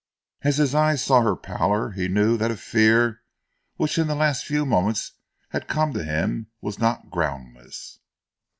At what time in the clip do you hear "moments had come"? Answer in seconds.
4.65-5.93